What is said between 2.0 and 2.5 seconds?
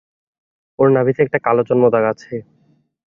আছে?